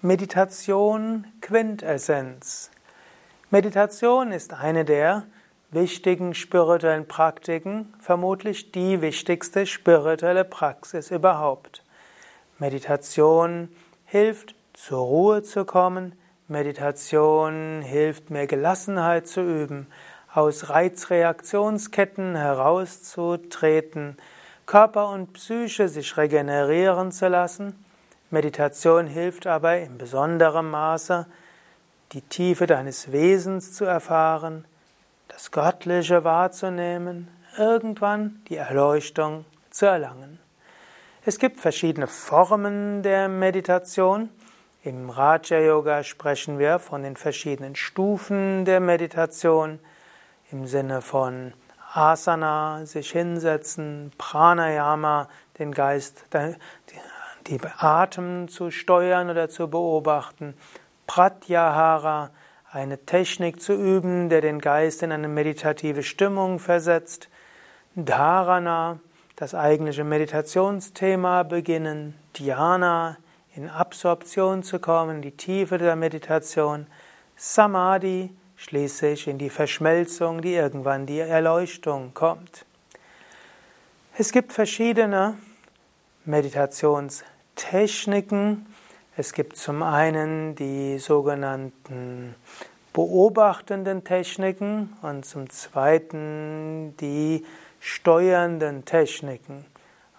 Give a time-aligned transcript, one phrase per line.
[0.00, 2.70] Meditation Quintessenz.
[3.50, 5.24] Meditation ist eine der
[5.72, 11.82] wichtigen spirituellen Praktiken, vermutlich die wichtigste spirituelle Praxis überhaupt.
[12.60, 13.70] Meditation
[14.04, 16.16] hilft, zur Ruhe zu kommen.
[16.46, 19.88] Meditation hilft, mehr Gelassenheit zu üben,
[20.32, 24.16] aus Reizreaktionsketten herauszutreten,
[24.64, 27.74] Körper und Psyche sich regenerieren zu lassen
[28.30, 31.26] Meditation hilft aber in besonderem Maße,
[32.12, 34.66] die Tiefe deines Wesens zu erfahren,
[35.28, 40.38] das Göttliche wahrzunehmen, irgendwann die Erleuchtung zu erlangen.
[41.24, 44.30] Es gibt verschiedene Formen der Meditation.
[44.82, 49.78] Im Raja Yoga sprechen wir von den verschiedenen Stufen der Meditation
[50.50, 51.52] im Sinne von
[51.92, 56.24] Asana, sich hinsetzen, Pranayama, den Geist,
[57.48, 60.54] die Atem zu steuern oder zu beobachten,
[61.06, 62.30] Pratyahara,
[62.70, 67.28] eine Technik zu üben, der den Geist in eine meditative Stimmung versetzt,
[67.94, 69.00] Dharana,
[69.36, 73.16] das eigentliche Meditationsthema beginnen, Dhyana,
[73.54, 76.86] in Absorption zu kommen, die Tiefe der Meditation,
[77.36, 82.66] Samadhi, schließlich in die Verschmelzung, die irgendwann die Erleuchtung kommt.
[84.16, 85.38] Es gibt verschiedene
[86.24, 87.24] Meditations
[87.58, 88.64] Techniken.
[89.16, 92.34] Es gibt zum einen die sogenannten
[92.92, 97.44] beobachtenden Techniken und zum zweiten die
[97.80, 99.66] steuernden Techniken.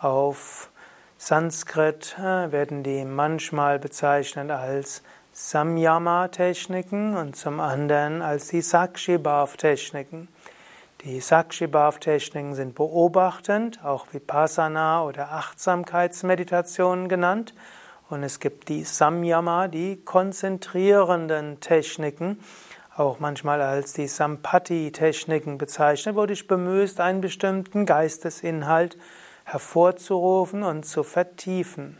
[0.00, 0.70] Auf
[1.18, 10.28] Sanskrit äh, werden die manchmal bezeichnet als Samyama-Techniken und zum anderen als die Sakshibhav-Techniken.
[11.04, 17.54] Die Sakshibhav-Techniken sind beobachtend, auch Vipassana oder Achtsamkeitsmeditation genannt.
[18.08, 22.40] Und es gibt die Samyama, die konzentrierenden Techniken,
[22.96, 28.96] auch manchmal als die Sampati-Techniken bezeichnet, wo du dich bemühst, einen bestimmten Geistesinhalt
[29.44, 31.98] hervorzurufen und zu vertiefen.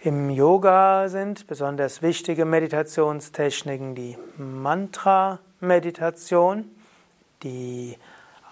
[0.00, 6.70] Im Yoga sind besonders wichtige Meditationstechniken die Mantra-Meditation,
[7.44, 7.96] die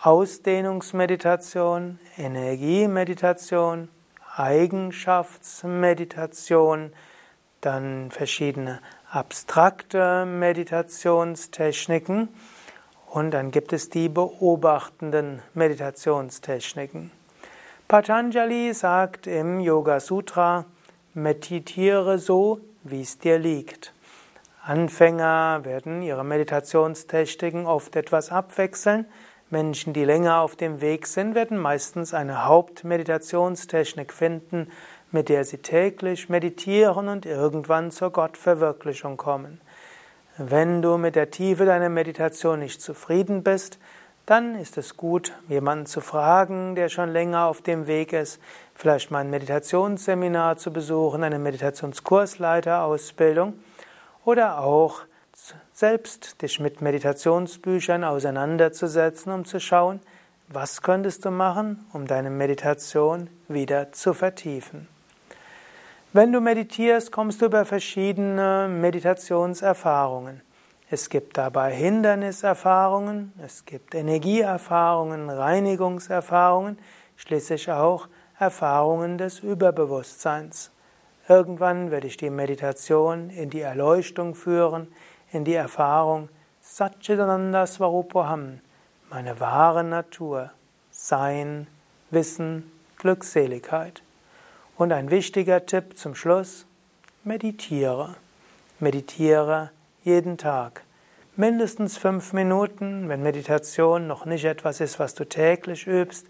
[0.03, 3.89] Ausdehnungsmeditation, Energiemeditation,
[4.37, 6.93] Eigenschaftsmeditation,
[7.61, 8.81] dann verschiedene
[9.11, 12.29] abstrakte Meditationstechniken
[13.11, 17.11] und dann gibt es die beobachtenden Meditationstechniken.
[17.89, 20.65] Patanjali sagt im Yoga Sutra,
[21.15, 23.93] meditiere so, wie es dir liegt.
[24.65, 29.07] Anfänger werden ihre Meditationstechniken oft etwas abwechseln.
[29.51, 34.71] Menschen, die länger auf dem Weg sind, werden meistens eine Hauptmeditationstechnik finden,
[35.11, 39.61] mit der sie täglich meditieren und irgendwann zur Gottverwirklichung kommen.
[40.39, 43.81] Wenn du mit der Tiefe deiner Meditation nicht zufrieden bist,
[44.27, 48.41] dann ist es gut, jemanden zu fragen, der schon länger auf dem Weg ist,
[48.77, 53.55] vielleicht mal ein Meditationsseminar zu besuchen, eine Meditationskursleiterausbildung
[54.25, 55.03] oder auch
[55.73, 60.01] selbst dich mit Meditationsbüchern auseinanderzusetzen, um zu schauen,
[60.49, 64.87] was könntest du machen, um deine Meditation wieder zu vertiefen.
[66.13, 70.43] Wenn du meditierst, kommst du über verschiedene Meditationserfahrungen.
[70.91, 76.79] Es gibt dabei Hinderniserfahrungen, es gibt Energieerfahrungen, Reinigungserfahrungen,
[77.17, 78.09] schließlich auch
[78.39, 80.71] Erfahrungen des Überbewusstseins.
[81.29, 84.89] Irgendwann werde ich die Meditation in die Erleuchtung führen,
[85.31, 86.29] in die Erfahrung
[86.61, 88.61] Satchitananda Swarupoham,
[89.11, 90.51] meine wahre Natur,
[90.91, 91.67] Sein,
[92.11, 94.03] Wissen, Glückseligkeit.
[94.77, 96.67] Und ein wichtiger Tipp zum Schluss,
[97.25, 98.17] meditiere.
[98.81, 99.71] Meditiere
[100.03, 100.83] jeden Tag.
[101.37, 106.27] Mindestens fünf Minuten, wenn Meditation noch nicht etwas ist, was du täglich übst.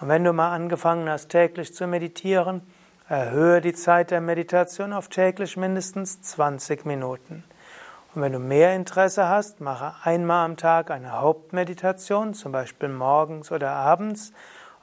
[0.00, 2.62] Und wenn du mal angefangen hast, täglich zu meditieren,
[3.10, 7.42] Erhöhe die Zeit der Meditation auf täglich mindestens 20 Minuten.
[8.14, 13.50] Und wenn du mehr Interesse hast, mache einmal am Tag eine Hauptmeditation, zum Beispiel morgens
[13.50, 14.32] oder abends,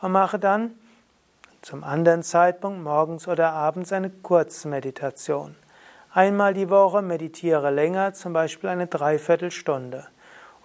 [0.02, 0.72] und mache dann
[1.62, 5.56] zum anderen Zeitpunkt morgens oder abends eine Kurzmeditation.
[6.14, 10.06] Einmal die Woche meditiere länger, zum Beispiel eine Dreiviertelstunde.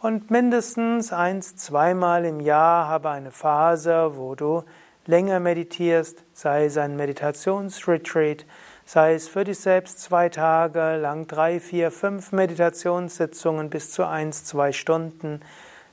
[0.01, 4.65] Und mindestens eins, zweimal im Jahr habe eine Phase, wo du
[5.07, 8.45] länger meditierst, sei es ein Meditationsretreat,
[8.85, 14.45] sei es für dich selbst zwei Tage lang drei, vier, fünf Meditationssitzungen bis zu eins,
[14.45, 15.41] zwei Stunden,